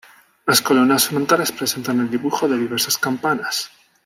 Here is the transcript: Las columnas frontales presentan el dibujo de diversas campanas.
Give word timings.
Las 0.47 0.63
columnas 0.63 1.09
frontales 1.09 1.51
presentan 1.51 1.99
el 1.99 2.09
dibujo 2.09 2.49
de 2.49 2.57
diversas 2.57 2.97
campanas. 2.97 3.69